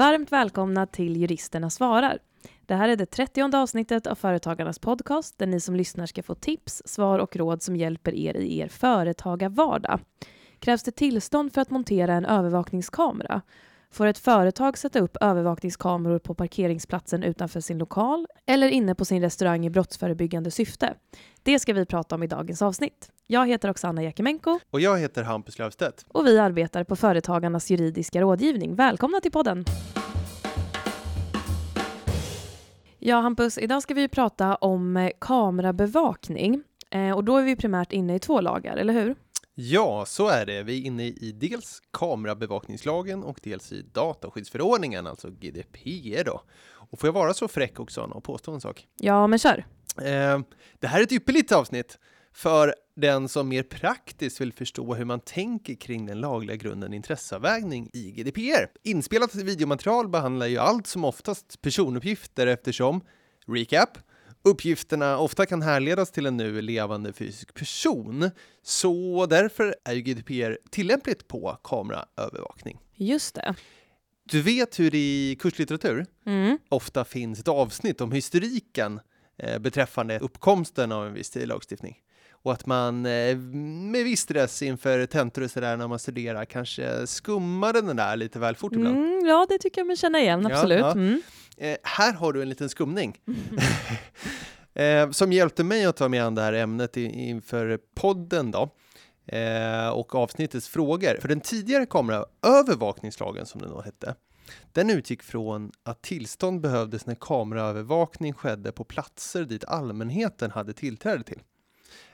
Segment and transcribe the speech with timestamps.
[0.00, 2.18] Varmt välkomna till Juristerna svarar.
[2.66, 6.34] Det här är det trettionde avsnittet av Företagarnas podcast där ni som lyssnar ska få
[6.34, 10.00] tips, svar och råd som hjälper er i er företagarvardag.
[10.58, 13.42] Krävs det tillstånd för att montera en övervakningskamera?
[13.90, 19.22] Får ett företag sätta upp övervakningskameror på parkeringsplatsen utanför sin lokal eller inne på sin
[19.22, 20.94] restaurang i brottsförebyggande syfte?
[21.42, 23.10] Det ska vi prata om i dagens avsnitt.
[23.26, 26.04] Jag heter Oksana Jakimenko Och jag heter Hampus Löfstedt.
[26.08, 28.74] och vi arbetar på Företagarnas juridiska rådgivning.
[28.74, 29.64] Välkomna till podden!
[32.98, 36.62] Ja, Hampus, idag ska vi prata om eh, kamerabevakning.
[36.90, 39.14] Eh, och då är vi primärt inne i två lagar, eller hur?
[39.54, 40.62] Ja, så är det.
[40.62, 46.42] Vi är inne i dels kamerabevakningslagen och dels i dataskyddsförordningen, alltså GDPR då.
[46.72, 48.86] Och får jag vara så fräck också och påstå en sak?
[48.96, 49.64] Ja, men kör!
[50.00, 50.40] Eh,
[50.78, 51.98] det här är ett ypperligt avsnitt
[52.32, 57.90] för den som mer praktiskt vill förstå hur man tänker kring den lagliga grunden intresseavvägning
[57.92, 58.66] i GDPR.
[58.82, 63.00] Inspelat videomaterial behandlar ju allt som oftast personuppgifter eftersom,
[63.46, 63.98] recap,
[64.42, 68.30] uppgifterna ofta kan härledas till en nu levande fysisk person.
[68.62, 72.78] Så därför är ju GDPR tillämpligt på kameraövervakning.
[72.96, 73.54] Just det.
[74.24, 76.58] Du vet hur i kurslitteratur Mm.
[76.68, 79.00] ofta finns ett avsnitt om historiken
[79.60, 81.96] beträffande uppkomsten av en viss lagstiftning.
[82.42, 87.06] Och att man eh, med viss stress inför tentor och sådär när man studerar kanske
[87.06, 88.96] skummade den där lite väl fort ibland.
[88.96, 90.80] Mm, ja, det tycker jag mig känna igen, Ja, absolut.
[90.80, 90.92] ja.
[90.92, 91.22] Mm.
[91.56, 93.16] Eh, här har du en liten skumning.
[94.74, 98.70] eh, som hjälpte mig att ta mig an det här ämnet inför podden då.
[99.26, 101.20] Eh, och avsnittets frågor.
[101.20, 104.14] För den tidigare kameraövervakningslagen som den då hette.
[104.72, 111.24] Den utgick från att tillstånd behövdes när kameraövervakning skedde på platser dit allmänheten hade tillträde
[111.24, 111.42] till.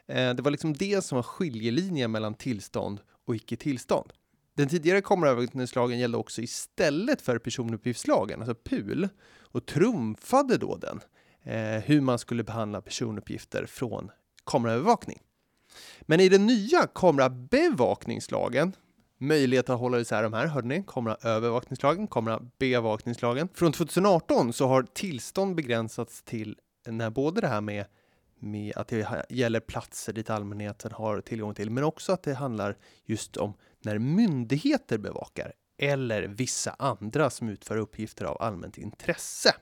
[0.06, 4.12] Eh, det var liksom det som var skiljelinjen mellan tillstånd och icke tillstånd.
[4.56, 9.08] Den tidigare kameraövervakningslagen gällde också istället för personuppgiftslagen, alltså PUL,
[9.38, 11.00] och trumfade då den
[11.42, 14.10] eh, hur man skulle behandla personuppgifter från
[14.44, 15.22] kameraövervakning.
[16.02, 18.72] Men i den nya kamerabevakningslagen,
[19.18, 20.84] möjlighet att hålla isär de här, hörde ni?
[20.86, 23.48] Kameraövervakningslagen, kamerabevakningslagen.
[23.54, 27.84] Från 2018 så har tillstånd begränsats till när både det här med
[28.38, 32.76] med att det gäller platser dit allmänheten har tillgång till, men också att det handlar
[33.04, 39.54] just om när myndigheter bevakar eller vissa andra som utför uppgifter av allmänt intresse.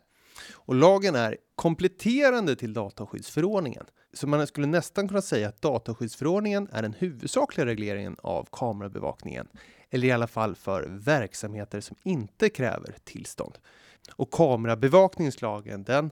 [0.53, 3.87] Och lagen är kompletterande till dataskyddsförordningen.
[4.15, 9.49] Så man skulle nästan kunna säga att dataskyddsförordningen är den huvudsakliga regleringen av kamerabevakningen.
[9.91, 13.59] Eller i alla fall för verksamheter som inte kräver tillstånd.
[14.17, 16.11] Och kamerabevakningslagen, den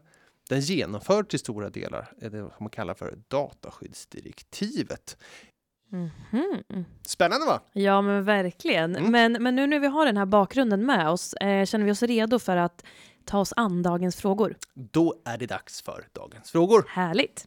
[0.48, 5.16] den genomför till stora delar är det som man kallar för dataskyddsdirektivet.
[5.88, 6.84] Mhm.
[7.06, 7.60] Spännande va?
[7.72, 8.96] Ja, men verkligen.
[8.96, 9.12] Mm.
[9.12, 12.02] Men, men nu när vi har den här bakgrunden med oss, eh, känner vi oss
[12.02, 12.84] redo för att
[13.24, 14.56] ta oss an dagens frågor?
[14.74, 16.84] Då är det dags för dagens frågor.
[16.88, 17.44] Härligt!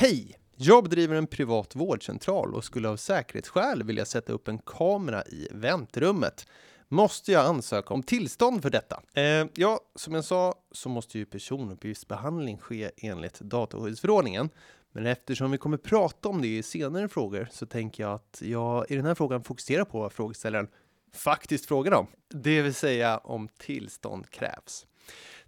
[0.00, 0.38] Hej!
[0.56, 5.48] Jag driver en privat vårdcentral och skulle av säkerhetsskäl vilja sätta upp en kamera i
[5.50, 6.46] väntrummet.
[6.88, 9.02] Måste jag ansöka om tillstånd för detta?
[9.14, 14.50] Eh, ja, som jag sa så måste ju personuppgiftsbehandling ske enligt dataskyddsförordningen.
[14.92, 18.90] Men eftersom vi kommer prata om det i senare frågor så tänker jag att jag
[18.90, 20.68] i den här frågan fokuserar på vad frågeställaren
[21.14, 22.06] faktiskt frågar om.
[22.28, 24.86] Det vill säga om tillstånd krävs.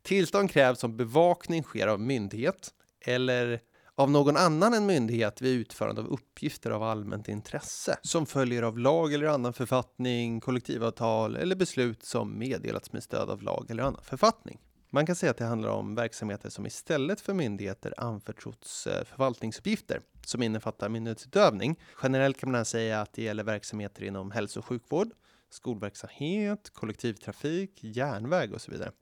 [0.02, 3.60] Tillstånd krävs om bevakning sker av myndighet eller
[4.00, 8.78] av någon annan än myndighet vid utförande av uppgifter av allmänt intresse som följer av
[8.78, 14.02] lag eller annan författning, kollektivavtal eller beslut som meddelats med stöd av lag eller annan
[14.02, 14.60] författning.
[14.90, 20.00] Man kan säga att det handlar om verksamheter som istället för myndigheter anförtrotts eh, förvaltningsuppgifter
[20.26, 21.80] som innefattar myndighetsutövning.
[22.02, 25.08] Generellt kan man säga att det gäller verksamheter inom hälso och sjukvård,
[25.50, 28.92] skolverksamhet, kollektivtrafik, järnväg och så vidare.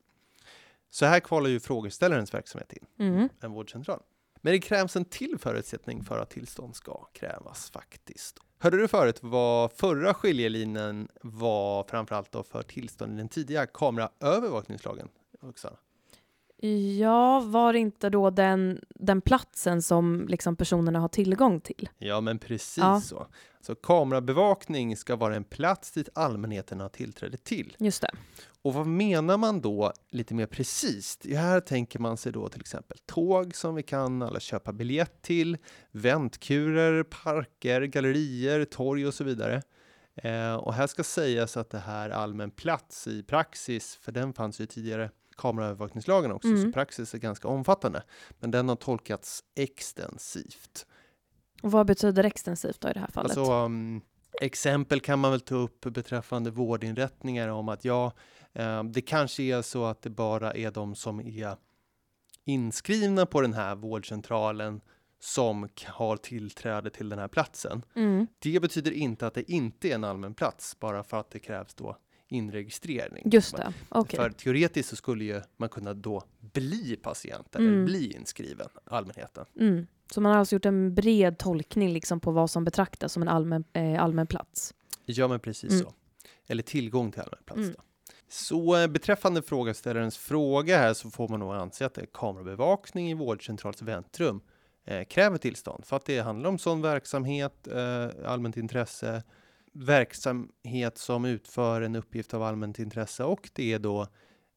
[0.90, 3.28] Så här kvalar ju frågeställarens verksamhet in Mm.
[3.40, 4.00] en vårdcentral.
[4.42, 8.38] Men det krävs en till förutsättning för att tillstånd ska krävas faktiskt.
[8.58, 15.08] Hörde du förut vad förra skiljelinjen var framförallt då för tillstånd i den tidiga kameraövervakningslagen?
[15.40, 15.76] Också?
[16.98, 21.88] Ja, var det inte då den, den platsen som liksom personerna har tillgång till?
[21.98, 23.00] Ja, men precis Ja.
[23.00, 23.26] så.
[23.60, 27.76] Så kamerabevakning ska vara en plats dit allmänheten har tillträde till.
[27.78, 28.10] Just det.
[28.62, 31.18] Och vad menar man då lite mer precis?
[31.22, 35.22] Ja, här tänker man sig då till exempel tåg som vi kan alla köpa biljett
[35.22, 35.56] till,
[35.90, 39.62] väntkurer, parker, gallerier, torg och så vidare.
[40.14, 44.32] Eh, och här ska sägas att det här är allmän plats i praxis, för den
[44.32, 46.62] fanns ju tidigare kameraövervakningslagen också, Mm.
[46.62, 48.02] så praxis är ganska omfattande.
[48.38, 50.86] Men den har tolkats extensivt.
[51.62, 53.36] Och vad betyder extensivt då i det här fallet?
[53.36, 54.00] Alltså, um,
[54.40, 58.12] Exempel kan man väl ta upp beträffande vårdinrättningar om att ja,
[58.52, 61.56] eh, det kanske är så att det bara är de som är
[62.44, 64.80] inskrivna på den här vårdcentralen
[65.20, 67.82] som har tillträde till den här platsen.
[67.94, 68.26] Mm.
[68.38, 71.74] Det betyder inte att det inte är en allmän plats, bara för att det krävs
[71.74, 71.96] då
[72.28, 73.30] inregistrering.
[73.32, 74.16] Just det, okej.
[74.20, 77.84] För teoretiskt så skulle ju man kunna då bli patient eller Mm.
[77.84, 79.44] bli inskriven, allmänheten.
[79.60, 79.86] Mm.
[80.14, 83.28] Så man har alltså gjort en bred tolkning liksom på vad som betraktas som en
[83.28, 84.74] allmän, eh, allmän plats.
[85.04, 85.82] Ja, men precis Mm.
[85.84, 85.92] så.
[86.46, 87.58] Eller tillgång till allmän plats.
[87.58, 87.72] Mm.
[87.76, 87.82] Då.
[88.28, 93.14] Så eh, beträffande frågeställarens fråga här så får man nog anse att är kamerabevakning i
[93.14, 94.40] vårdcentrals väntrum
[94.84, 99.22] eh, kräver tillstånd för att det handlar om sån verksamhet, eh, allmänt intresse,
[99.72, 104.06] verksamhet som utför en uppgift av allmänt intresse och det är då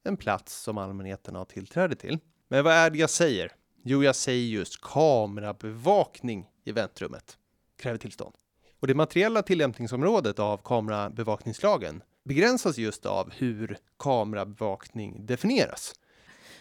[0.04, 2.18] en plats som allmänheten har tillträde till.
[2.48, 3.52] Men vad är det jag säger?
[3.84, 7.38] Jo, jag säger just kamerabevakning i väntrummet
[7.82, 8.34] kräver tillstånd.
[8.80, 15.94] Och det materiella tillämpningsområdet av kamerabevakningslagen begränsas just av hur kamerabevakning definieras.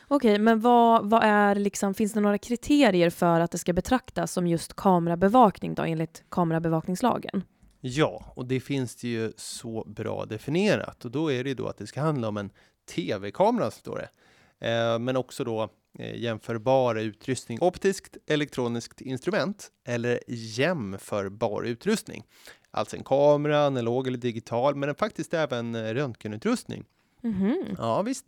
[0.07, 4.31] Okej, men vad, vad är liksom, finns det några kriterier för att det ska betraktas
[4.31, 7.43] som just kamerabevakning då enligt kamerabevakningslagen?
[7.81, 11.67] Ja, och det finns det ju så bra definierat och då är det ju då
[11.67, 12.49] att det ska handla om en
[12.95, 14.09] tv-kamera står det.
[14.67, 15.69] Eh, men också då
[15.99, 22.23] eh, jämförbar utrustning, optiskt elektroniskt instrument eller jämförbar utrustning.
[22.71, 26.85] Alltså en kamera, analog eller digital, men faktiskt även eh, röntgenutrustning.
[27.21, 27.75] Mhm.
[27.77, 28.25] Ja, visst.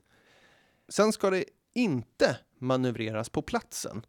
[0.90, 4.06] Sen ska det inte manövreras på platsen.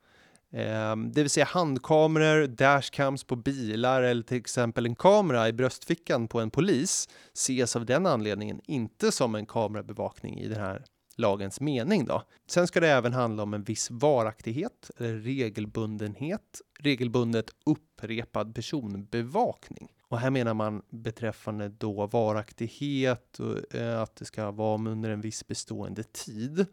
[0.56, 6.29] Ehm, det vill säga handkameror, dashcams på bilar eller till exempel en kamera i bröstfickan
[6.29, 10.85] på en polis ses av den anledningen inte som en kamerabevakning i den här
[11.17, 12.05] lagens mening.
[12.05, 12.23] Då.
[12.47, 19.93] Sen ska det även handla om en viss varaktighet eller regelbundenhet, regelbundet upprepad personbevakning.
[20.09, 25.21] Och här menar man beträffande då varaktighet och eh, att det ska vara under en
[25.21, 26.67] viss bestående tid.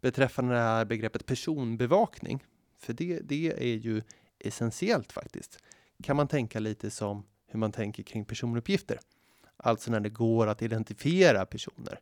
[0.00, 2.44] Beträffande det här begreppet personbevakning,
[2.78, 4.02] för det, det är ju
[4.38, 5.58] essentiellt faktiskt,
[6.02, 8.98] kan man tänka lite som hur man tänker kring personuppgifter.
[9.56, 12.00] Alltså när det går att identifiera personer.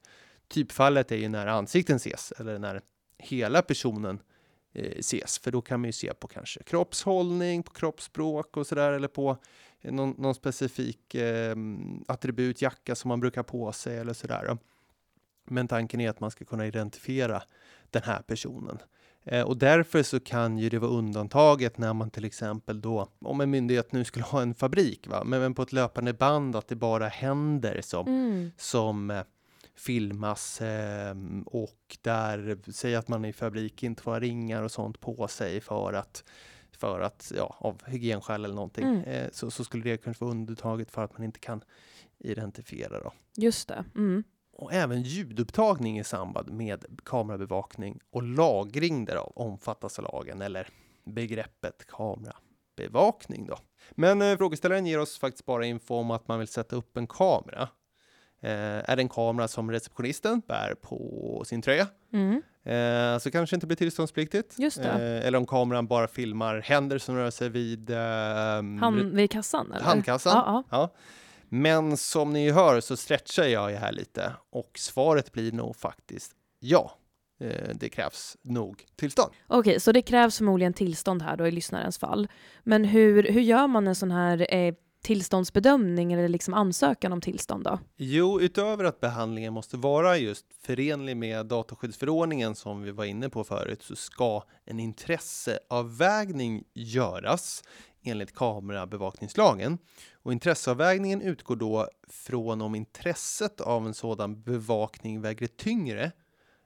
[0.48, 2.80] Typfallet är ju när ansikten ses eller när
[3.18, 4.20] hela personen
[4.72, 8.92] eh, ses, för då kan man ju se på kanske kroppshållning, på kroppsspråk och sådär,
[8.92, 9.36] eller på
[9.82, 11.56] någon, någon specifik eh,
[12.06, 14.58] attribut, jacka som man brukar ha på sig eller sådär.
[15.44, 17.42] Men tanken är att man ska kunna identifiera
[17.90, 18.78] den här personen.
[19.26, 23.40] Eh, och därför så kan ju det vara undantaget när man till exempel då, om
[23.40, 25.22] en myndighet nu skulle ha en fabrik, va?
[25.24, 28.50] men men på ett löpande band att det bara händer som Mm.
[28.56, 29.22] som eh,
[29.74, 31.14] filmas eh,
[31.46, 35.92] och där säger att man i fabrik inte får ringar och sånt på sig för
[35.92, 36.24] att
[36.78, 39.02] för att, ja, av hygienskäl eller någonting, Mm.
[39.02, 41.60] eh, så, så skulle det kanske vara undantaget för att man inte kan
[42.18, 43.12] identifiera då.
[43.36, 43.84] Just det.
[43.94, 44.24] Mm.
[44.58, 50.68] Och även ljudupptagning i samband med kamerabevakning och lagring därav omfattas av lagen eller
[51.04, 53.58] begreppet kamerabevakning då.
[53.90, 57.06] Men eh, frågeställaren ger oss faktiskt bara info om att man vill sätta upp en
[57.06, 57.68] kamera.
[58.40, 58.50] Eh,
[58.90, 62.42] är det en kamera som receptionisten bär på sin tröja Mm.
[62.64, 64.58] eh, så kanske inte blir tillståndspliktigt.
[64.58, 64.88] Just det.
[64.88, 67.98] Eh, eller om kameran bara filmar händer som rör sig vid eh,
[68.80, 69.72] Han vid kassan?
[69.72, 69.84] Eller?
[69.84, 70.32] handkassan.
[70.36, 70.78] Ja, ja.
[70.78, 70.94] Ja.
[71.48, 76.32] Men som ni hör så stretchar jag ju här lite och svaret blir nog faktiskt
[76.60, 76.92] ja.
[77.40, 79.32] Eh, Det krävs nog tillstånd.
[79.46, 82.28] Okej, så det krävs förmodligen tillstånd här då i lyssnarens fall.
[82.62, 87.64] Men hur, hur gör man en sån här eh, tillståndsbedömning eller liksom ansökan om tillstånd
[87.64, 87.78] då?
[87.96, 93.44] Jo, utöver att behandlingen måste vara just förenlig med dataskyddsförordningen som vi var inne på
[93.44, 97.62] förut så ska en intresseavvägning göras
[98.06, 99.78] enligt kamerabevakningslagen.
[100.12, 106.12] Och intresseavvägningen utgår då från om intresset av en sådan bevakning väger tyngre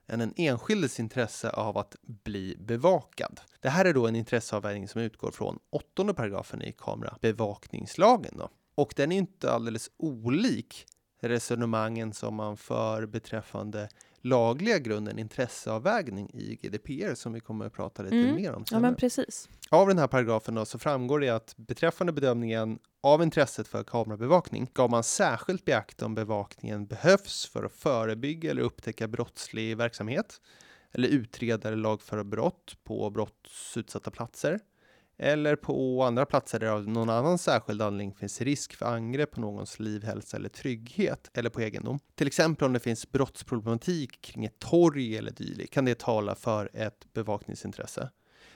[0.07, 3.41] än en enskildes intresse av att bli bevakad.
[3.59, 8.33] Det här är då en intresseavvägning som utgår från åttonde paragrafen i kamerabevakningslagen.
[8.37, 8.49] Då.
[8.75, 10.85] Och den är inte alldeles olik
[11.21, 13.89] resonemangen som man för beträffande
[14.21, 18.35] lagliga grunden intresseavvägning i GDPR som vi kommer att prata lite Mm.
[18.35, 18.81] mer om Ja, senare.
[18.81, 19.49] men precis.
[19.69, 24.67] Av den här paragrafen då, så framgår det att beträffande bedömningen av intresset för kamerabevakning
[24.67, 30.41] ska man särskilt beakta om bevakningen behövs för att förebygga eller upptäcka brottslig verksamhet
[30.91, 34.59] eller utreda eller lagföra brott på brottsutsatta platser
[35.23, 39.41] eller på andra platser där av någon annan särskild anledning finns risk för angrepp på
[39.41, 41.99] någons liv, hälsa eller trygghet eller på egendom.
[42.15, 46.69] Till exempel om det finns brottsproblematik kring ett torg eller dylikt kan det tala för
[46.73, 48.09] ett bevakningsintresse.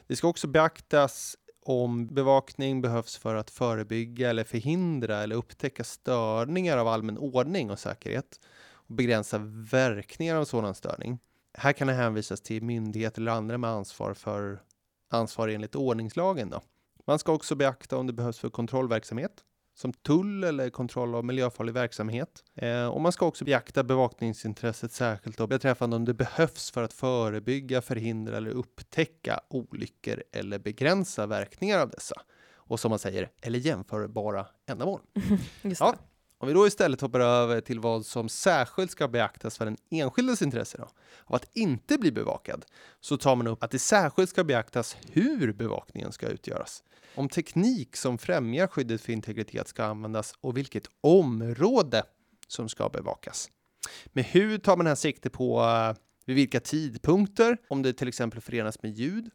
[0.07, 6.77] Det ska också beaktas om bevakning behövs för att förebygga eller förhindra eller upptäcka störningar
[6.77, 8.39] av allmän ordning och säkerhet
[8.71, 9.37] och begränsa
[9.71, 11.19] verkningar av sådan störning.
[11.53, 14.59] Här kan det hänvisas till myndigheter eller andra med ansvar för
[15.09, 16.49] ansvar enligt ordningslagen.
[16.49, 16.61] Då.
[17.07, 19.43] Man ska också beakta om det behövs för kontrollverksamhet
[19.75, 22.43] som tull eller kontroll av miljöfarlig verksamhet.
[22.55, 26.93] Eh, och man ska också beakta bevakningsintresset särskilt då, beträffande om det behövs för att
[26.93, 32.21] förebygga, förhindra eller upptäcka olyckor eller begränsa verkningar av dessa.
[32.55, 35.01] Och som man säger, eller jämförbara ändamål.
[35.61, 35.95] Just Ja.
[36.45, 40.41] Om vi då istället hoppar över till vad som särskilt ska beaktas för den enskildes
[40.41, 40.89] intresse då,
[41.25, 42.65] av att inte bli bevakad,
[42.99, 46.83] så tar man upp att det särskilt ska beaktas hur bevakningen ska utgöras.
[47.15, 52.03] Om teknik som främjar skyddet för integritet ska användas och vilket område
[52.47, 53.49] som ska bevakas.
[54.05, 58.41] Med hur tar man här sikte på eh, vid vilka tidpunkter, om det till exempel
[58.41, 59.29] förenas med ljud.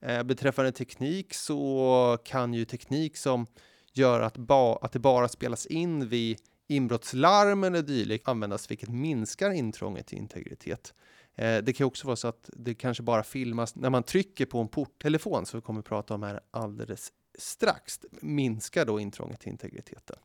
[0.00, 3.46] Eh, beträffande teknik så kan ju teknik som
[3.92, 9.50] gör att, ba att det bara spelas in vid inbrottslarm eller dylikt användas, vilket minskar
[9.50, 10.94] intrånget i integritet.
[11.34, 14.60] Eh, det kan också vara så att det kanske bara filmas när man trycker på
[14.60, 19.50] en porttelefon, som vi kommer att prata om här alldeles strax, minskar då intrånget i
[19.50, 20.16] integriteten.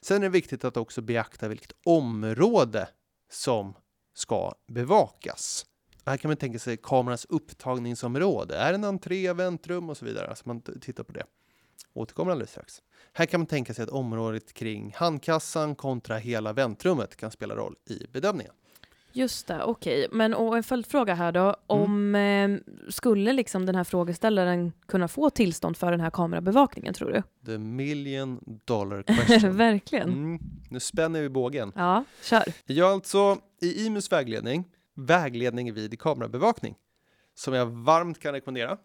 [0.00, 2.88] Sen är det viktigt att också beakta vilket område
[3.30, 3.74] som
[4.14, 5.66] ska bevakas.
[6.06, 8.56] Här kan man tänka sig kamerans upptagningsområde.
[8.56, 10.26] Är det en entré, väntrum och så vidare?
[10.26, 11.24] Alltså man tittar på det.
[11.94, 12.82] Återkommer alldeles strax.
[13.12, 17.76] Här kan man tänka sig att området kring handkassan kontra hela väntrummet kan spela roll
[17.90, 18.52] i bedömningen.
[19.14, 20.08] Just det, okej.
[20.12, 21.42] Men och en följdfråga här Mm.
[21.44, 21.56] då.
[21.66, 22.50] Om eh,
[22.90, 27.22] skulle liksom den här frågeställaren kunna få tillstånd för den här kamerabevakningen tror du?
[27.46, 29.56] The million dollar question.
[29.56, 30.08] Verkligen.
[30.08, 30.38] Mm,
[30.70, 31.72] nu spänner vi bågen.
[31.76, 32.42] Ja, kör.
[32.66, 36.74] Ja, alltså i IMUs vägledning, vägledning vid kamerabevakning,
[37.34, 38.78] som jag varmt kan rekommendera.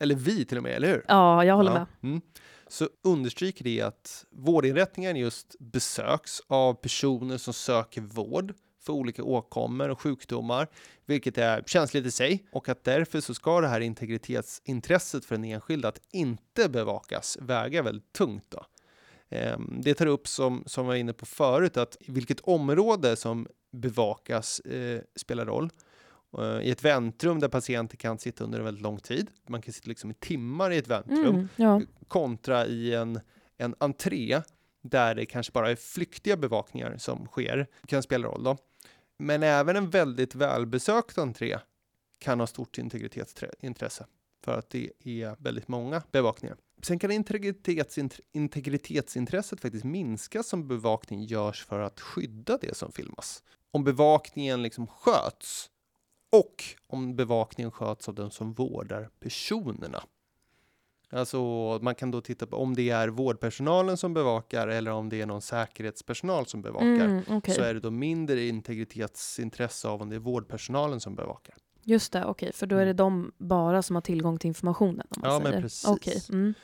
[0.00, 1.04] Eller vi till och med, eller hur?
[1.08, 2.10] Ja, jag håller Ja, med.
[2.10, 2.20] Mm.
[2.68, 9.88] Så understryker det att vårdinrättningen just besöks av personer som söker vård för olika åkommor
[9.88, 10.68] och sjukdomar,
[11.06, 15.44] vilket är känsligt i sig och att därför så ska det här integritetsintresset för den
[15.44, 18.44] enskilda att inte bevakas väga väldigt tungt.
[18.48, 18.64] Då.
[19.28, 23.46] Ehm, Det tar upp som, som jag var inne på förut att vilket område som
[23.72, 25.70] bevakas eh, spelar roll.
[26.38, 29.72] Eh, I ett väntrum där patienter kan sitta under en väldigt lång tid, man kan
[29.72, 31.82] sitta liksom i timmar i ett väntrum, Mm, ja.
[32.08, 33.20] kontra i en,
[33.56, 34.42] en entré
[34.82, 38.56] där det kanske bara är flyktiga bevakningar som sker, kan spela roll då.
[39.18, 41.58] Men även en väldigt välbesökt entré
[42.18, 44.06] kan ha stort integritetsintresse
[44.44, 46.56] för att det är väldigt många bevakningar.
[46.82, 53.42] Sen kan integritetsint- integritetsintresset faktiskt minska som bevakning görs för att skydda det som filmas.
[53.72, 55.70] Om bevakningen liksom sköts
[56.38, 60.02] och om bevakningen sköts av den som vårdar personerna.
[61.10, 61.38] Alltså
[61.82, 65.26] man kan då titta på om det är vårdpersonalen som bevakar eller om det är
[65.26, 66.86] någon säkerhetspersonal som bevakar.
[67.04, 67.54] Mm, okej.
[67.54, 71.54] Så är det då mindre integritetsintresse av om det är vårdpersonalen som bevakar.
[71.82, 72.52] Just det, okej.
[72.52, 75.06] För då är det de bara som har tillgång till informationen.
[75.10, 75.62] Om man Ja, men säger.
[75.62, 75.88] precis.
[75.88, 76.22] Okej.
[76.28, 76.54] Mm.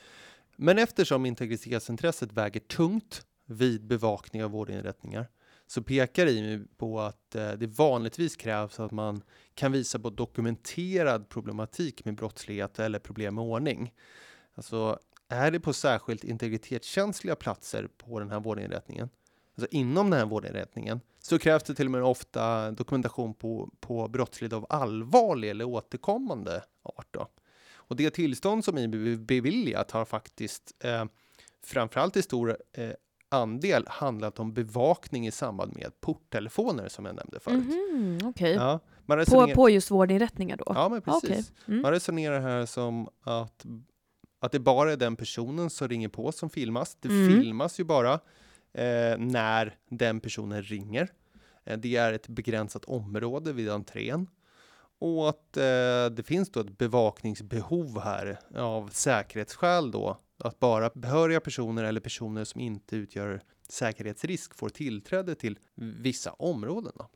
[0.55, 5.27] Men eftersom integritetsintresset väger tungt vid bevakning av vårdinrättningar
[5.67, 9.21] så pekar IMU på att eh, det vanligtvis krävs att man
[9.55, 13.93] kan visa på dokumenterad problematik med brottslighet eller problem med ordning.
[14.55, 19.09] Alltså, är det på särskilt integritetskänsliga platser på den här vårdinrättningen,
[19.55, 24.07] alltså inom den här vårdinrättningen, så krävs det till och med ofta dokumentation på, på
[24.07, 27.07] brottslighet av allvarlig eller återkommande art.
[27.11, 27.27] Då.
[27.93, 31.05] Och det tillstånd som IMU beviljat har faktiskt eh,
[31.63, 32.91] framförallt i stor eh,
[33.33, 37.63] andel handlat om bevakning i samband med porttelefoner som jag nämnde förut.
[37.65, 38.53] Mhm, okej.
[38.53, 40.63] Ja, man På, resonerar, på just vårdinrättningar då?
[40.67, 41.23] ja, men precis.
[41.29, 41.43] Okej.
[41.67, 41.81] Mm.
[41.81, 43.65] Man resonerar här som att,
[44.39, 46.97] att det bara är den personen som ringer på som filmas.
[46.99, 47.41] Det Mm.
[47.41, 48.13] filmas ju bara
[48.73, 51.07] eh, när den personen ringer.
[51.65, 54.27] Eh, det är ett begränsat område vid entrén.
[54.99, 60.17] Och att eh, det finns då ett bevakningsbehov här av säkerhetsskäl då.
[60.43, 66.91] Att bara behöriga personer eller personer som inte utgör säkerhetsrisk får tillträde till vissa områden.
[66.95, 67.09] Då.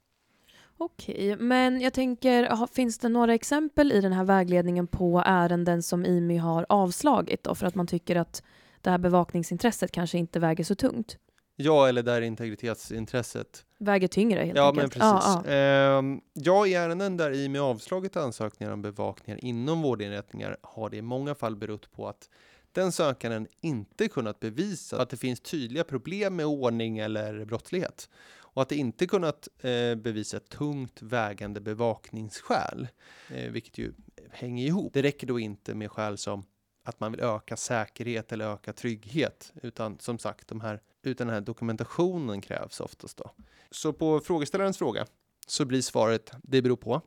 [0.78, 6.06] Okej, men jag tänker, finns det några exempel i den här vägledningen på ärenden som
[6.06, 8.44] IMY har avslagit då, för att man tycker att
[8.82, 11.18] det här bevakningsintresset kanske inte väger så tungt?
[11.56, 14.94] Ja, eller där integritetsintresset Väger tyngre helt Ja, men enkelt?
[15.04, 15.26] precis.
[15.26, 15.52] Ja, ja.
[15.52, 21.02] Ehm, ja, i ärenden där IMI avslagit ansökningar om bevakningar inom vårdinrättningar har det i
[21.02, 22.30] många fall berott på att
[22.78, 28.62] den sökanden inte kunnat bevisa att det finns tydliga problem med ordning eller brottslighet och
[28.62, 32.88] att det inte kunnat eh, bevisa tungt vägande bevakningsskäl,
[33.30, 33.94] eh, vilket ju
[34.32, 34.94] hänger ihop.
[34.94, 36.44] Det räcker då inte med skäl som
[36.84, 41.34] att man vill öka säkerhet eller öka trygghet, utan som sagt, de här, utan den
[41.34, 43.32] här dokumentationen krävs oftast då.
[43.72, 45.06] Så på frågeställarens fråga
[45.48, 47.02] så blir svaret, det beror på.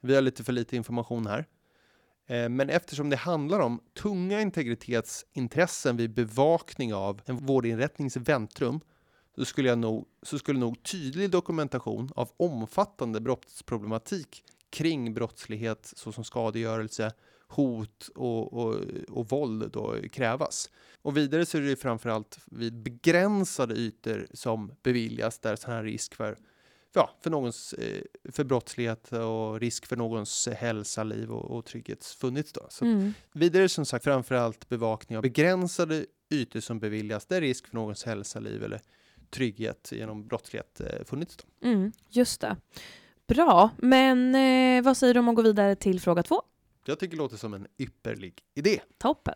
[0.00, 1.46] Vi har lite för lite information här.
[2.28, 8.80] Eh, men eftersom det handlar om tunga integritetsintressen vid bevakning av en vårdinrättnings väntrum
[9.36, 16.24] så skulle, jag nog, så skulle nog tydlig dokumentation av omfattande brottsproblematik kring brottslighet såsom
[16.24, 17.12] skadegörelse,
[17.48, 18.76] hot och, och,
[19.08, 20.70] och våld då krävas.
[21.02, 26.14] Och vidare så är det framförallt vid begränsade ytor som beviljas där sån här risk
[26.14, 26.38] för
[26.94, 28.02] ja, för, någons, eh,
[28.32, 32.52] för brottslighet och risk för någons hälsa, liv och, och trygghet funnits.
[32.52, 32.66] Då.
[32.70, 33.14] Så mm.
[33.32, 38.40] Vidare som sagt framförallt bevakning av begränsade ytor som beviljas där risk för någons hälsa,
[38.40, 38.80] liv eller
[39.30, 41.36] trygghet genom brottslighet eh, funnits.
[41.36, 41.68] Då.
[41.68, 42.56] Mm, just det.
[43.26, 46.42] Bra, men eh, vad säger du om att gå vidare till fråga två?
[46.84, 48.80] Jag tycker det låter som en ypperlig idé.
[48.98, 49.34] Toppen.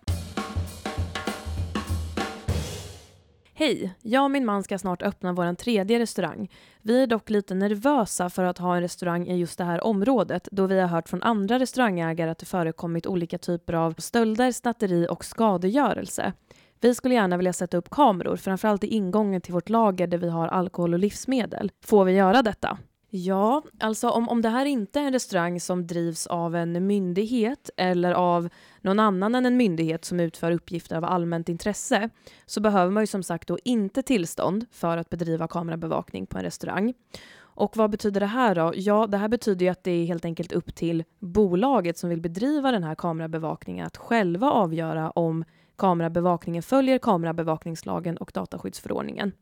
[3.62, 3.94] Hej!
[4.02, 6.50] Jag och min man ska snart öppna vår tredje restaurang.
[6.80, 10.48] Vi är dock lite nervösa för att ha en restaurang i just det här området
[10.52, 15.06] då vi har hört från andra restaurangägare att det förekommit olika typer av stölder, snatteri
[15.10, 16.32] och skadegörelse.
[16.80, 20.28] Vi skulle gärna vilja sätta upp kameror, framförallt i ingången till vårt lager där vi
[20.28, 21.72] har alkohol och livsmedel.
[21.84, 22.78] Får vi göra detta?
[23.14, 27.70] Ja, alltså om, om det här inte är en restaurang som drivs av en myndighet
[27.76, 28.48] eller av
[28.80, 32.10] någon annan än en myndighet som utför uppgifter av allmänt intresse
[32.46, 36.44] så behöver man ju som sagt då inte tillstånd för att bedriva kamerabevakning på en
[36.44, 36.94] restaurang.
[37.38, 38.72] Och vad betyder det här då?
[38.76, 42.20] Ja, det här betyder ju att det är helt enkelt upp till bolaget som vill
[42.20, 45.44] bedriva den här kamerabevakningen att själva avgöra om
[45.76, 49.32] kamerabevakningen följer kamerabevakningslagen och dataskyddsförordningen.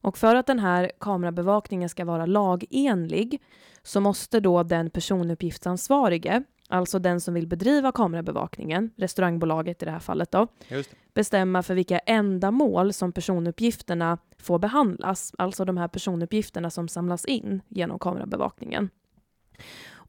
[0.00, 3.42] Och för att den här kamerabevakningen ska vara lagenlig
[3.82, 9.98] så måste då den personuppgiftsansvarige, alltså den som vill bedriva kamerabevakningen, restaurangbolaget i det här
[9.98, 10.46] fallet då,
[11.14, 17.62] bestämma för vilka ändamål som personuppgifterna får behandlas, alltså de här personuppgifterna som samlas in
[17.68, 18.90] genom kamerabevakningen.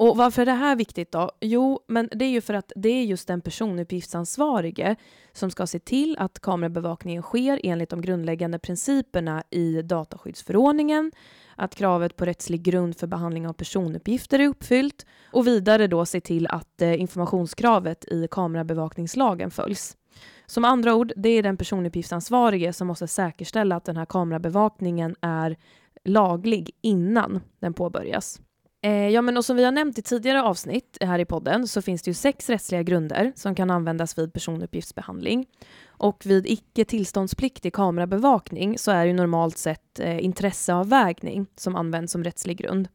[0.02, 1.32] Och varför är det här viktigt då?
[1.42, 4.96] Jo, men det är ju för att det är just den personuppgiftsansvarige
[5.32, 11.12] som ska se till att kamerabevakningen sker enligt de grundläggande principerna i dataskyddsförordningen,
[11.56, 16.22] att kravet på rättslig grund för behandling av personuppgifter är uppfyllt och vidare då se
[16.22, 19.98] till att eh, informationskravet i kamerabevakningslagen följs.
[20.46, 25.58] Som andra ord, det är den personuppgiftsansvarige som måste säkerställa att den här kamerabevakningen är
[26.04, 28.42] laglig innan den påbörjas.
[28.84, 31.82] Eh, ja, men och som vi har nämnt i tidigare avsnitt här i podden så
[31.82, 35.46] finns det ju sex rättsliga grunder som kan användas vid personuppgiftsbehandling.
[35.88, 42.24] Och vid icke tillståndspliktig kamerabevakning så är det normalt sett eh, intresseavvägning som används som
[42.24, 42.88] rättslig grund.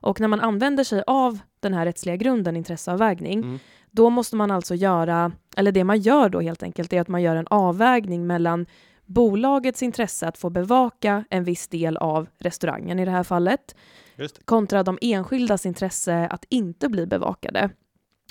[0.00, 3.58] Och när man använder sig av den här rättsliga grunden, intresseavvägning, mm.
[3.90, 7.22] då måste man alltså göra, eller det man gör då helt enkelt, är att man
[7.22, 8.66] gör en avvägning mellan
[9.08, 13.76] bolagets intresse att få bevaka en viss del av restaurangen i det här fallet,
[14.44, 17.70] kontra de enskildas intresse att inte bli bevakade.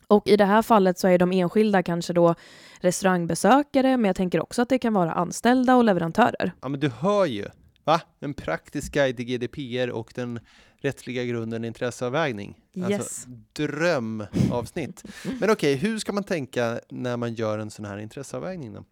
[0.07, 2.35] Och i det här fallet så är de enskilda kanske då
[2.79, 6.51] restaurangbesökare, men jag tänker också att det kan vara anställda och leverantörer.
[6.61, 7.45] Ja, men du hör ju.
[7.83, 8.01] Va?
[8.19, 10.39] En praktisk guide till GDPR och den
[10.81, 12.57] rättsliga grunden intresseavvägning.
[12.75, 13.01] Alltså, yes.
[13.01, 15.03] Alltså drömavsnitt.
[15.23, 18.83] men okej, okay, hur ska man tänka när man gör en sån här intresseavvägning då?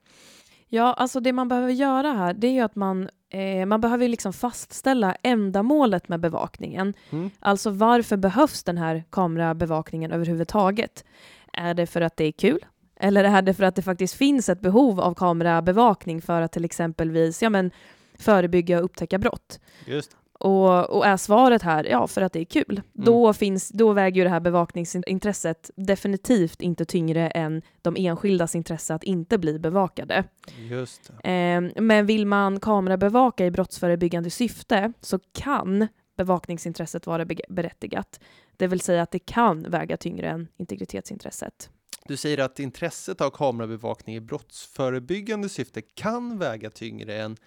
[0.69, 4.07] Ja, alltså det man behöver göra här, det är ju att man, eh, man behöver
[4.07, 6.93] liksom fastställa ändamålet med bevakningen.
[7.09, 7.29] Mm.
[7.39, 11.05] Alltså varför behövs den här kamerabevakningen överhuvudtaget?
[11.53, 12.65] Är det för att det är kul?
[12.99, 16.65] Eller är det för att det faktiskt finns ett behov av kamerabevakning för att till
[16.65, 17.71] exempelvis ja, men,
[18.17, 19.59] förebygga och upptäcka brott?
[19.85, 20.17] Just.
[20.39, 22.83] Och, och, är svaret här, ja, för att det är kul, mm.
[22.93, 28.95] då, finns, då väger ju det här bevakningsintresset definitivt inte tyngre än de enskildas intresse
[28.95, 30.23] att inte bli bevakade.
[30.69, 38.19] Just eh, men vill man kamerabevaka i brottsförebyggande syfte så kan bevakningsintresset vara berättigat.
[38.57, 41.69] Det vill säga att det kan väga tyngre än integritetsintresset.
[42.07, 47.37] Du säger att intresset av kamerabevakning i brottsförebyggande syfte kan väga tyngre än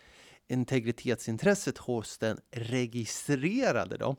[0.49, 4.17] integritetsintresset hos den registrerade då.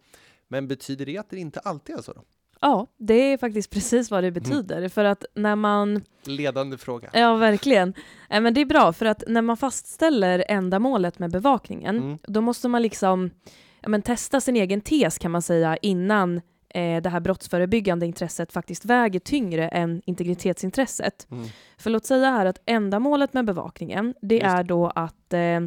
[0.48, 2.14] Men betyder det att det inte alltid är så?
[2.14, 2.24] Då?
[2.62, 4.78] Ja, det är faktiskt precis vad det betyder.
[4.78, 4.90] Mm.
[4.90, 6.02] För att när man...
[6.24, 7.10] Ledande fråga.
[7.14, 7.94] Ja, verkligen.
[8.30, 12.18] Äh, men det är bra, för att när man fastställer ändamålet med bevakningen, mm.
[12.24, 13.32] då måste man liksom
[13.82, 18.54] ja, men testa sin egen tes kan man säga innan eh, det här brottsförebyggande intresset
[18.54, 21.28] faktiskt väger tyngre än integritetsintresset.
[21.32, 21.48] Mm.
[21.78, 24.46] För låt säga här att ändamålet med bevakningen, det Just.
[24.46, 25.60] är då att eh,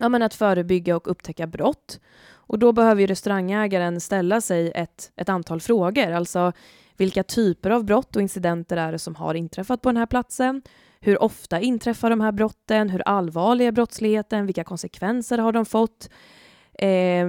[0.00, 2.00] ja, men att förebygga och upptäcka brott.
[2.32, 6.12] Och då behöver ju restaurangägaren ställa sig ett, ett antal frågor.
[6.12, 6.52] Alltså,
[6.96, 10.62] vilka typer av brott och incidenter är det som har inträffat på den här platsen?
[11.00, 12.90] Hur ofta inträffar de här brotten?
[12.90, 14.46] Hur allvarlig är brottsligheten?
[14.46, 16.10] Vilka konsekvenser har de fått?
[16.78, 17.26] Eh,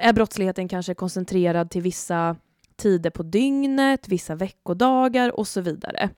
[0.00, 2.36] är brottsligheten kanske koncentrerad till vissa
[2.76, 6.10] tider på dygnet, vissa veckodagar och så vidare?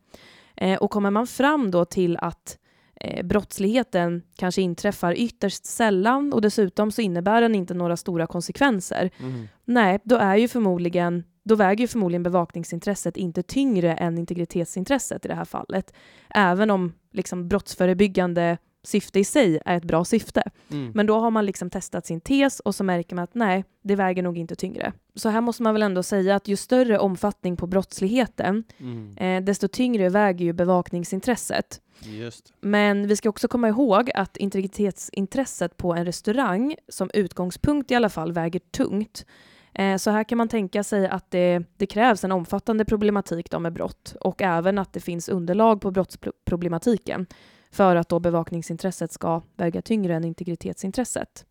[0.57, 2.59] Eh, och kommer man fram då till att
[3.01, 9.11] eh, brottsligheten kanske inträffar ytterst sällan och dessutom så innebär den inte några stora konsekvenser.
[9.21, 9.49] Mm.
[9.65, 15.29] Nej, då är ju förmodligen då väger ju förmodligen bevakningsintresset inte tyngre än integritetsintresset i
[15.29, 15.95] det här fallet.
[16.35, 20.43] Även om liksom brottsförebyggande syfte i sig är ett bra syfte.
[20.71, 20.93] Mm.
[20.95, 23.97] Men då har man liksom testat sin tes och så märker man att nej, det
[23.97, 24.93] väger nog inte tyngre.
[25.15, 29.17] Så här måste man väl ändå säga att ju större omfattning på brottsligheten, mm.
[29.17, 31.81] eh, desto tyngre väger ju bevakningsintresset.
[32.03, 32.53] Just.
[32.61, 38.09] Men vi ska också komma ihåg att integritetsintresset på en restaurang som utgångspunkt i alla
[38.09, 39.27] fall väger tungt.
[39.75, 43.73] Eh, så här kan man tänka sig att det, det krävs en omfattande problematik med
[43.73, 47.27] brott och även att det finns underlag på brottsproblematiken
[47.71, 51.47] för att då bevakningsintresset ska väga tyngre än integritetsintresset.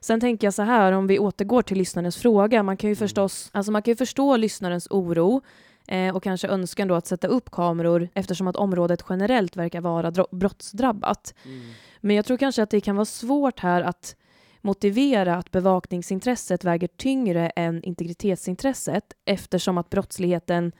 [0.00, 2.98] Sen tänker jag så här, om vi återgår till lyssnarens fråga, man kan ju mm.
[2.98, 5.42] förstås, alltså man kan ju förstå lyssnarens oro
[6.14, 11.34] och kanske önskan då att sätta upp kameror eftersom att området generellt verkar vara brottsdrabbat.
[11.44, 11.60] Mm.
[12.00, 14.16] Men jag tror kanske att det kan vara svårt här att
[14.60, 20.72] motivera att bevakningsintresset väger tyngre än integritetsintresset eftersom att brottsligheten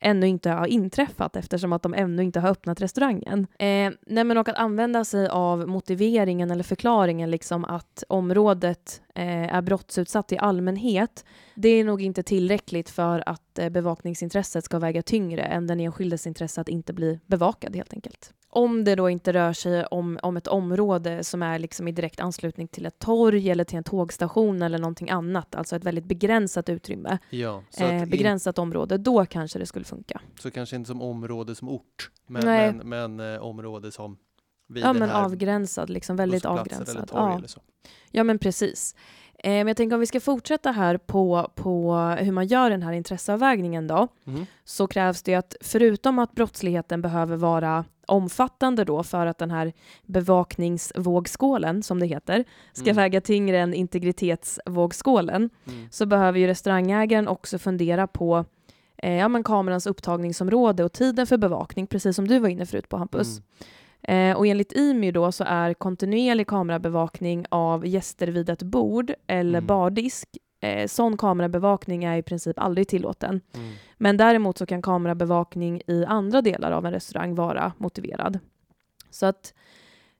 [0.00, 3.46] ännu inte har inträffat eftersom att de ännu inte har öppnat restaurangen.
[3.58, 9.54] Eh, nej men och att använda sig av motiveringen eller förklaringen liksom att området eh,
[9.54, 15.02] är brottsutsatt i allmänhet, det är nog inte tillräckligt för att eh, bevakningsintresset ska väga
[15.02, 18.32] tyngre än den enskildes intresse att inte bli bevakad helt enkelt.
[18.52, 22.20] Om det då inte rör sig om, om ett område som är liksom i direkt
[22.20, 26.68] anslutning till ett torg eller till en tågstation eller någonting annat, alltså ett väldigt begränsat
[26.68, 28.62] utrymme, ja, eh, begränsat in...
[28.62, 30.20] område, då kanske det skulle funka.
[30.40, 34.16] Så kanske inte som område som ort, men, men, men eh, område som
[34.68, 37.10] vid Ja, men avgränsad, liksom väldigt avgränsad.
[37.12, 37.40] Ja.
[38.10, 38.94] Ja, men precis.
[39.38, 42.82] Eh, men jag tänker om vi ska fortsätta här på, på hur man gör den
[42.82, 44.46] här intresseavvägningen då, mm.
[44.64, 49.72] så krävs det att förutom att brottsligheten behöver vara omfattande då för att den här
[50.06, 52.96] bevakningsvågskålen, som det heter, ska mm.
[52.96, 55.88] väga tyngre än integritetsvågskålen, mm.
[55.90, 58.44] så behöver ju restaurangägaren också fundera på
[58.96, 62.88] eh, ja, men kamerans upptagningsområde och tiden för bevakning, precis som du var inne förut
[62.88, 63.38] på Hampus.
[63.38, 64.30] Mm.
[64.30, 69.58] Eh, och enligt IMY då så är kontinuerlig kamerabevakning av gäster vid ett bord eller
[69.58, 69.66] mm.
[69.66, 70.28] bardisk
[70.60, 73.40] eh, sån kamerabevakning är i princip aldrig tillåten.
[73.54, 73.72] Mm.
[73.96, 78.38] Men däremot så kan kamerabevakning i andra delar av en restaurang vara motiverad.
[79.10, 79.54] Så att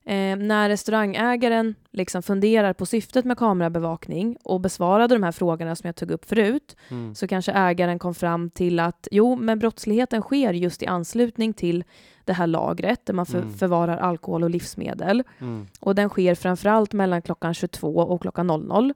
[0.04, 5.86] eh, när restaurangägaren liksom funderar på syftet med kamerabevakning och besvarade de här frågorna som
[5.86, 7.14] jag tog upp förut, mm.
[7.14, 11.84] så kanske ägaren kom fram till att jo, men brottsligheten sker just i anslutning till
[12.24, 13.52] det här lagret där man för, mm.
[13.52, 15.22] förvarar alkohol och livsmedel.
[15.38, 15.66] Mm.
[15.80, 18.92] Och den sker framförallt mellan klockan 22 och klockan 00.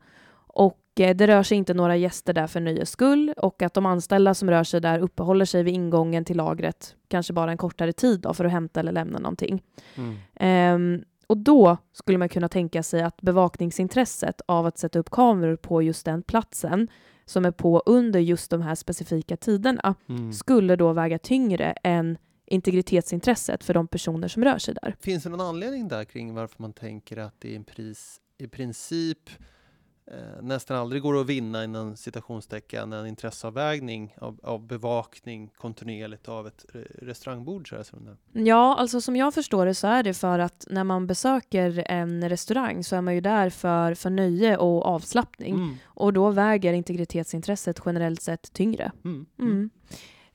[0.46, 4.34] Och det rör sig inte några gäster där för nöjes skull och att de anställda
[4.34, 8.20] som rör sig där uppehåller sig vid ingången till lagret kanske bara en kortare tid
[8.20, 9.62] då för att hämta eller lämna någonting.
[9.94, 10.74] Mm.
[10.74, 15.56] Um, och då skulle man kunna tänka sig att bevakningsintresset av att sätta upp kameror
[15.56, 16.88] på just den platsen
[17.24, 20.32] som är på under just de här specifika tiderna mm.
[20.32, 24.96] skulle då väga tyngre än integritetsintresset för de personer som rör sig där.
[25.00, 28.48] Finns det någon anledning där kring varför man tänker att det är en pris i
[28.48, 29.30] princip
[30.06, 36.46] eh, nästan aldrig går att vinna inom citationstecken en intresseavvägning av, av bevakning kontinuerligt av
[36.46, 36.66] ett
[37.02, 37.68] restaurangbord?
[37.68, 37.84] Så här,
[38.32, 42.28] ja, alltså som jag förstår det så är det för att när man besöker en
[42.28, 45.76] restaurang så är man ju där för, för nöje och avslappning mm.
[45.84, 48.92] och då väger integritetsintresset generellt sett tyngre.
[49.04, 49.26] Mm.
[49.38, 49.70] Mm.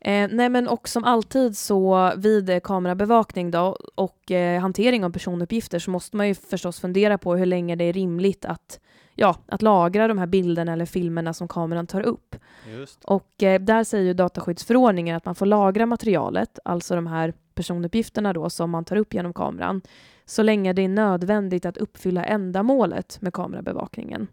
[0.01, 5.79] Eh, nej men och som alltid så vid kamerabevakning då och eh, hantering av personuppgifter
[5.79, 8.79] så måste man ju förstås fundera på hur länge det är rimligt att,
[9.19, 12.35] ja, att lagra de här bilderna eller filmerna som kameran tar upp.
[12.67, 13.03] Just.
[13.03, 18.33] Och eh, där säger ju dataskyddsförordningen att man får lagra materialet, alltså de här personuppgifterna
[18.33, 19.81] då som man tar upp genom kameran,
[20.25, 24.27] så länge det är nödvändigt att uppfylla ändamålet med kamerabevakningen.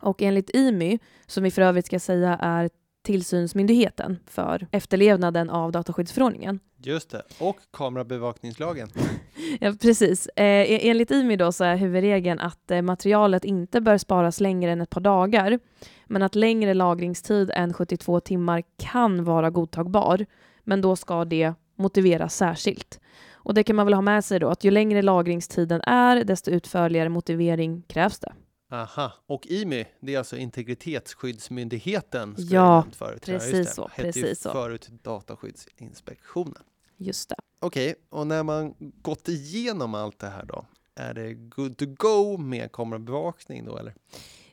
[0.00, 2.70] Och enligt IMY, som vi för övrigt ska säga är
[3.02, 6.60] tillsynsmyndigheten för efterlevnaden av dataskyddsförordningen.
[6.76, 8.88] Just det, och kamerabevakningslagen.
[9.60, 10.26] ja, precis.
[10.26, 14.72] Eh, e-, enligt IMI då så är huvudregeln att eh, materialet inte bör sparas längre
[14.72, 15.58] än ett par dagar,
[16.06, 20.26] men att längre lagringstid än 72 timmar kan vara godtagbar,
[20.64, 23.00] men då ska det motiveras särskilt.
[23.44, 26.50] Och det kan man väl ha med sig då, att ju längre lagringstiden är, desto
[26.50, 28.32] utförligare motivering krävs det.
[28.72, 32.36] Aha, och IMY, det är alltså Integritetsskyddsmyndigheten.
[32.36, 33.22] ska Ja, förut.
[33.26, 33.74] precis just det.
[33.74, 34.50] så, Hette ju precis så.
[34.52, 36.62] förut Dataskyddsinspektionen.
[36.96, 37.36] Just det.
[37.60, 42.36] Okej, och när man gått igenom allt det här då, är det good to go
[42.38, 43.94] med kamerabevakning då eller?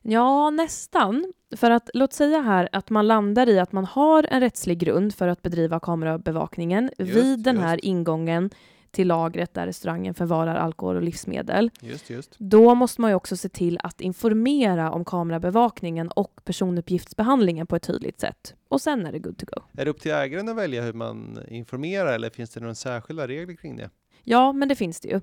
[0.01, 1.33] Ja, nästan.
[1.57, 5.15] För att låt säga här att man landar i att man har en rättslig grund
[5.15, 7.85] för att bedriva kamerabevakningen Just, vid den här just.
[7.85, 8.49] ingången
[8.91, 11.71] till lagret där restaurangen förvarar alkohol och livsmedel.
[11.81, 12.35] Just, just.
[12.37, 17.83] Då måste man ju också se till att informera om kamerabevakningen och personuppgiftsbehandlingen på ett
[17.83, 18.55] tydligt sätt.
[18.67, 19.61] Och sen är det good to go.
[19.77, 23.27] Är det upp till ägaren att välja hur man informerar eller finns det några särskilda
[23.27, 23.89] regler kring det?
[24.23, 25.15] Ja, men det finns det ju.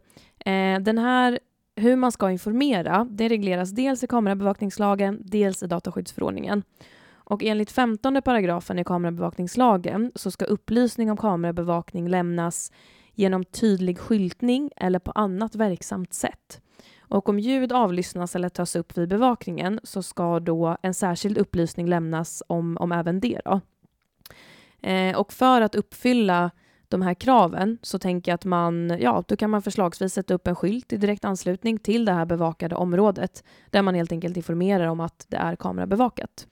[0.53, 1.39] Eh, den här,
[1.77, 6.63] hur man ska informera, det regleras dels i kamerabevakningslagen, dels i dataskyddsförordningen.
[7.29, 12.73] Och enligt 15 paragrafen i kamerabevakningslagen så ska upplysning om kamerabevakning lämnas
[13.17, 16.61] genom tydlig skyltning eller på annat verksamt sätt.
[17.09, 21.89] Och om ljud avlyssnas eller tas upp vid bevakningen så ska då en särskild upplysning
[21.89, 23.41] lämnas om, om även det.
[23.45, 23.61] Då.
[24.89, 26.51] Eh, och för att uppfylla
[26.89, 30.47] de här kraven så tänker jag att man, ja, då kan man förslagsvis sätta upp
[30.47, 34.87] en skylt i direkt anslutning till det här bevakade området där man helt enkelt informerar
[34.87, 36.47] om att det är kamerabevakat.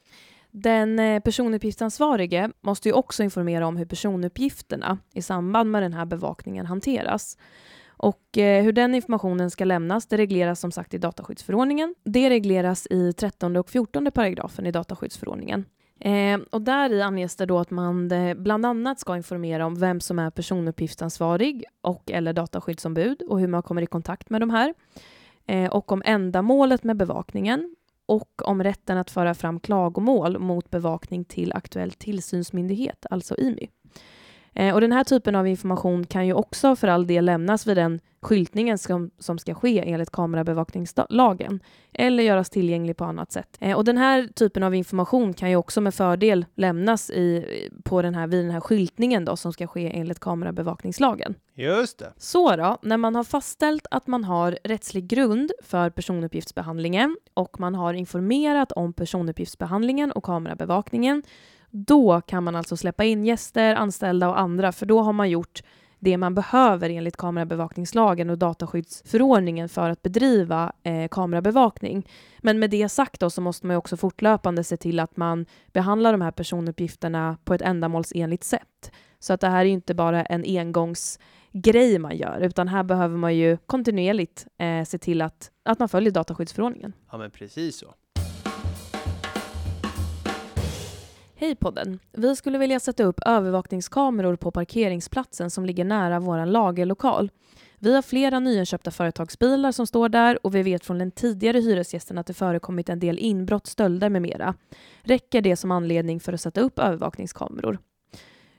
[0.57, 6.05] Den eh, personuppgiftsansvarige måste ju också informera om hur personuppgifterna i samband med den här
[6.05, 7.39] bevakningen hanteras.
[7.87, 11.95] Och eh, hur den informationen ska lämnas, det regleras som sagt i dataskyddsförordningen.
[12.05, 15.65] Det regleras i 13 och 14 paragrafen i dataskyddsförordningen.
[16.01, 19.75] Eh, och där i anges det då att man eh, bland annat ska informera om
[19.75, 24.51] vem som är personuppgiftsansvarig och eller dataskyddsombud och hur man kommer i kontakt med de
[24.51, 24.75] här.
[25.47, 27.75] Eh, och om ändamålet med bevakningen
[28.07, 33.69] och om rätten att föra fram klagomål mot bevakning till aktuell tillsynsmyndighet, alltså IMY.
[34.55, 37.77] Eh, och den här typen av information kan ju också för all del lämnas vid
[37.77, 41.61] den skyltningen som, som ska ske enligt kamerabevakningslagen
[41.93, 43.57] eller göras tillgänglig på annat sätt.
[43.61, 47.45] Eh, och den här typen av information kan ju också med fördel lämnas i,
[47.85, 51.35] på den här, vid den här skyltningen då, som ska ske enligt kamerabevakningslagen.
[51.55, 52.13] Just det.
[52.17, 57.75] Så då, när man har fastställt att man har rättslig grund för personuppgiftsbehandlingen och man
[57.75, 61.23] har informerat om personuppgiftsbehandlingen och kamerabevakningen,
[61.75, 65.63] då kan man alltså släppa in gäster, anställda och andra, för då har man gjort
[65.99, 72.09] det man behöver enligt kamerabevakningslagen och dataskyddsförordningen för att bedriva eh, kamerabevakning.
[72.39, 75.47] Men med det sagt då så måste man ju också fortlöpande se till att man
[75.73, 78.93] behandlar de här personuppgifterna på ett ändamålsenligt sätt.
[79.19, 83.37] Så att det här är inte bara en engångsgrej man gör, utan här behöver man
[83.37, 86.93] ju kontinuerligt eh, se till att, att man följer dataskyddsförordningen.
[87.11, 87.95] Ja, men precis så.
[91.45, 91.99] Hej podden!
[92.13, 97.31] Vi skulle vilja sätta upp övervakningskameror på parkeringsplatsen som ligger nära vår lagerlokal.
[97.79, 102.19] Vi har flera nyinköpta företagsbilar som står där och vi vet från den tidigare hyresgästen
[102.19, 104.55] att det förekommit en del inbrott, stölder med mera.
[105.03, 107.79] Räcker det som anledning för att sätta upp övervakningskameror?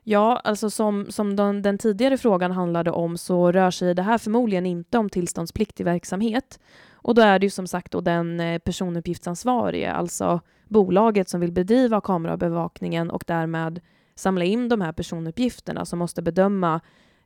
[0.04, 4.18] Ja, alltså som, som den, den tidigare frågan handlade om så rör sig det här
[4.18, 6.60] förmodligen inte om tillståndspliktig verksamhet.
[6.92, 11.52] Och då är det ju som sagt då den eh, personuppgiftsansvarige, alltså bolaget som vill
[11.52, 13.80] bedriva kamerabevakningen och därmed
[14.16, 16.82] samla in de här personuppgifterna som måste bedöma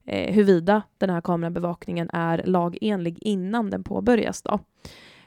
[0.05, 4.41] eh, huruvida den här kamerabevakningen är lagenlig innan den påbörjas.
[4.41, 4.59] Då.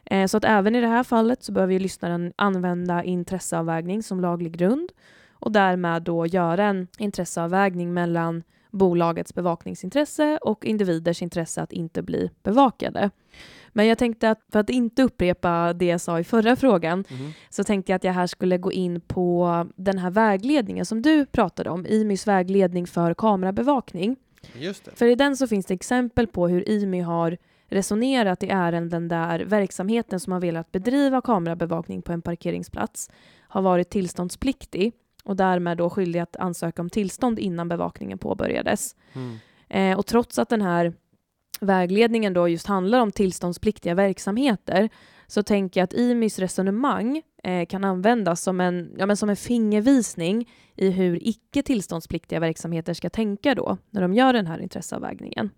[0.04, 4.20] Eh, så att även i det här fallet så behöver ju lyssnaren använda intresseavvägning som
[4.20, 4.92] laglig grund
[5.32, 12.30] och därmed då göra en intresseavvägning mellan bolagets bevakningsintresse och individers intresse att inte bli
[12.42, 13.10] bevakade.
[13.72, 17.32] Men jag tänkte att för att inte upprepa det jag sa i förra frågan Mhm.
[17.50, 21.26] så tänkte jag att jag här skulle gå in på den här vägledningen som du
[21.26, 24.16] pratade om, IMYs vägledning för kamerabevakning.
[24.96, 29.40] För i den så finns det exempel på hur IMY har resonerat i ärenden där
[29.40, 33.10] verksamheten som har velat bedriva kamerabevakning på en parkeringsplats
[33.48, 34.92] har varit tillståndspliktig
[35.24, 38.96] och därmed då skyldig att ansöka om tillstånd innan bevakningen påbörjades.
[39.12, 39.36] Mm.
[39.68, 40.92] Eh, och trots att den här
[41.62, 44.88] vägledningen då just handlar om tillståndspliktiga verksamheter
[45.26, 49.36] så tänker jag att IMYs resonemang eh, kan användas som en, ja, men som en
[49.36, 55.50] fingervisning i hur icke tillståndspliktiga verksamheter ska tänka då när de gör den här intresseavvägningen.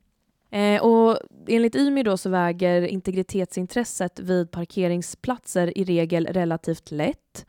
[0.50, 7.46] Eh, och enligt IMY då så väger integritetsintresset vid parkeringsplatser i regel relativt lätt.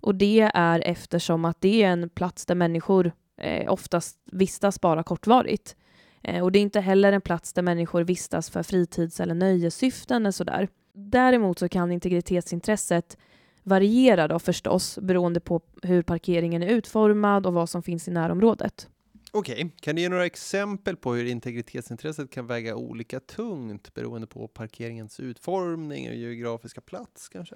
[0.00, 5.02] Och det är eftersom att det är en plats där människor eh, oftast vistas bara
[5.02, 5.76] kortvarigt.
[6.22, 10.22] Eh, och det är inte heller en plats där människor vistas för fritids eller nöjessyften
[10.22, 10.68] eller sådär.
[10.92, 13.16] Däremot så kan integritetsintresset
[13.62, 18.88] variera då förstås beroende på hur parkeringen är utformad och vad som finns i närområdet.
[19.32, 24.48] Okej, kan du ge några exempel på hur integritetsintresset kan väga olika tungt beroende på
[24.48, 27.54] parkeringens utformning och geografiska plats kanske?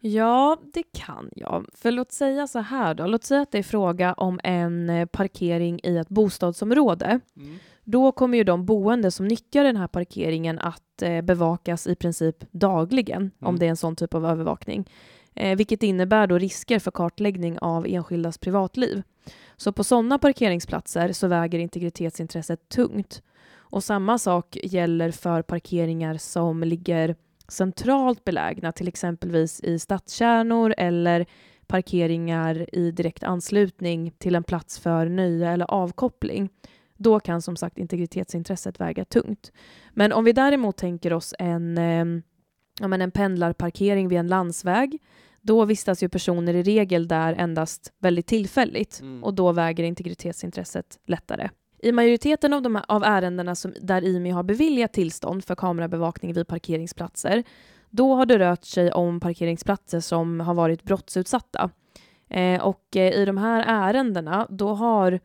[0.00, 1.66] Ja, det kan jag.
[1.74, 3.06] För låt säga så här då.
[3.06, 7.20] Låt säga att det är fråga om en eh, parkering i ett bostadsområde.
[7.36, 7.58] Mm.
[7.84, 12.36] Då kommer ju de boende som nyttjar den här parkeringen att eh, bevakas i princip
[12.50, 13.58] dagligen, om Mm.
[13.58, 14.90] det är en sån typ av övervakning.
[15.34, 19.02] Eh, vilket innebär då risker för kartläggning av enskildas privatliv.
[19.56, 23.22] Så på sådana parkeringsplatser så väger integritetsintresset tungt.
[23.56, 27.16] Och samma sak gäller för parkeringar som ligger
[27.48, 31.26] centralt belägna, till exempelvis i stadskärnor eller
[31.66, 36.48] parkeringar i direkt anslutning till en plats för nöje eller avkoppling.
[36.96, 39.52] Då kan som sagt integritetsintresset väga tungt.
[39.92, 42.22] Men om vi däremot tänker oss en, eh,
[42.80, 44.98] ja, men en pendlarparkering vid en landsväg,
[45.40, 49.24] då vistas ju personer i regel där endast väldigt tillfälligt Mm.
[49.24, 51.50] och då väger integritetsintresset lättare.
[51.82, 56.46] I majoriteten av, de av ärendena som, där IMI har beviljat tillstånd för kamerabevakning vid
[56.48, 57.44] parkeringsplatser,
[57.90, 61.70] då har det rört sig om parkeringsplatser som har varit brottsutsatta.
[62.30, 65.20] Eh, och eh, i de här ärendena, då har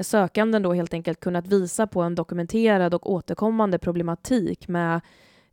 [0.00, 5.00] sökanden då helt enkelt kunnat visa på en dokumenterad och återkommande problematik med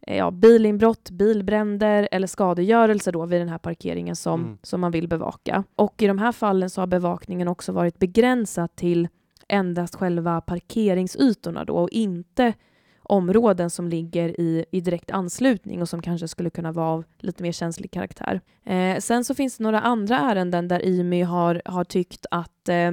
[0.07, 4.57] eh, ja, bilinbrott, bilbränder eller skadegörelse då vid den här parkeringen som, Mm.
[4.63, 5.63] som man vill bevaka.
[5.75, 9.07] Och i de här fallen så har bevakningen också varit begränsad till
[9.47, 12.53] endast själva parkeringsytorna då och inte
[13.03, 17.43] områden som ligger i, i direkt anslutning och som kanske skulle kunna vara av lite
[17.43, 18.41] mer känslig karaktär.
[18.65, 22.91] Eh, sen så finns det några andra ärenden där IMY har, har tyckt att eh,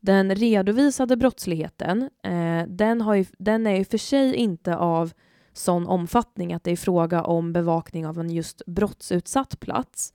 [0.00, 5.12] den redovisade brottsligheten, eh, den, har ju, den är i och för sig inte av
[5.52, 10.12] sån omfattning att det är fråga om bevakning av en just brottsutsatt plats.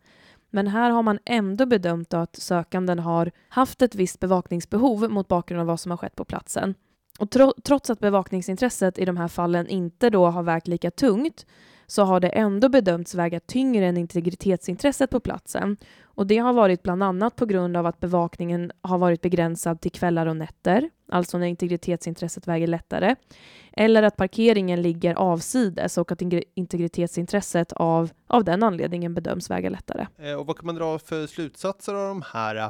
[0.50, 5.62] Men här har man ändå bedömt att sökanden har haft ett visst bevakningsbehov mot bakgrund
[5.62, 6.76] av vad som har skett på platsen.
[7.20, 11.46] Och tro, trots att bevakningsintresset i de här fallen inte då har vägt lika tungt
[11.88, 15.78] så har det ändå bedömts väga tyngre än integritetsintresset på platsen.
[16.04, 19.92] Och det har varit bland annat på grund av att bevakningen har varit begränsad till
[19.92, 23.16] kvällar och nätter, alltså när integritetsintresset väger lättare,
[23.72, 26.22] eller att parkeringen ligger avsides och att
[26.56, 30.08] integritetsintresset av, av den anledningen bedöms väga lättare.
[30.18, 32.70] Eh, och vad kan man dra för slutsatser av de här eh,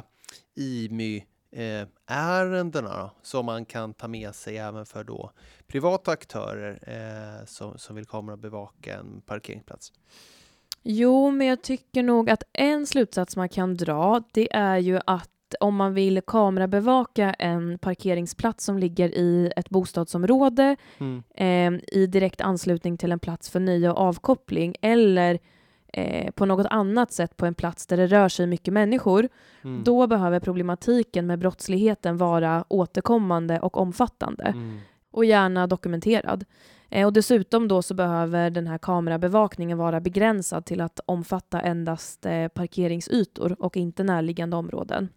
[0.56, 1.24] IMY
[1.54, 5.30] eh, IMY-ärendena då, som man kan ta med sig även för då
[5.66, 9.92] privata aktörer eh, som, som vill komma och bevaka en parkeringsplats?
[10.82, 15.30] Jo, men jag tycker nog att en slutsats man kan dra, det är ju att
[15.60, 21.22] om man vill kamerabevaka en parkeringsplats som ligger i ett bostadsområde Mm.
[21.34, 25.38] eh, i direkt anslutning till en plats för nöje och avkoppling eller
[25.96, 29.28] eh, på något annat sätt på en plats där det rör sig mycket människor,
[29.64, 29.84] Mm.
[29.84, 34.78] då behöver problematiken med brottsligheten vara återkommande och omfattande Mm.
[35.10, 36.44] och gärna dokumenterad.
[36.90, 42.26] Eh, och dessutom då så behöver den här kamerabevakningen vara begränsad till att omfatta endast
[42.26, 45.08] eh, parkeringsytor och inte närliggande områden.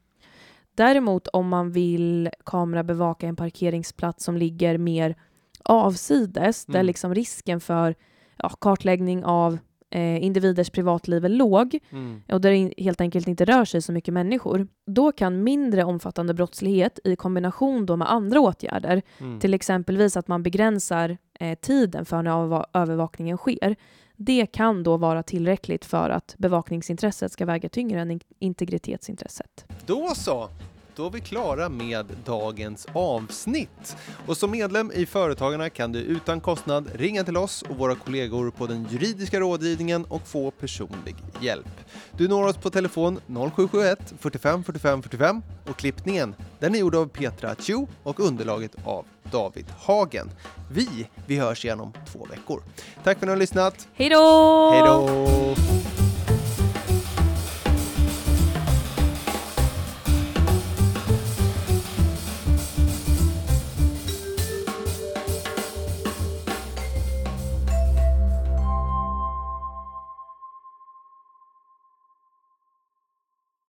[0.76, 5.16] Däremot om man vill kamerabevaka en parkeringsplats som ligger mer
[5.64, 6.86] avsides, där Mm.
[6.86, 7.96] liksom risken för
[8.38, 9.58] ja, kartläggning av
[9.90, 12.22] eh, individers privatliv är låg Mm.
[12.32, 16.34] och där det helt enkelt inte rör sig så mycket människor, då kan mindre omfattande
[16.34, 19.40] brottslighet i kombination då med andra åtgärder Mm.
[19.40, 23.76] till exempelvis att man begränsar eh, tiden för när överva- övervakningen sker.
[24.16, 29.66] Det kan då vara tillräckligt för att bevakningsintresset ska väga tyngre än in- integritetsintresset.
[29.86, 30.50] Då så!
[30.98, 33.98] Då är vi klara med dagens avsnitt.
[34.28, 38.52] Och som medlem i Företagarna kan du utan kostnad ringa till oss och våra kollegor
[38.52, 41.68] på den juridiska rådgivningen och få personlig hjälp.
[42.12, 47.08] Du når oss på telefon 0771 45 45 45 och klippningen den är gjord av
[47.08, 50.30] Petra Chu och underlaget av David Hagen.
[50.72, 52.62] Vi, vi hörs igen om två veckor.
[53.04, 53.88] Tack för att ni har lyssnat.
[53.94, 54.72] Hej då!
[54.72, 56.07] Hej då!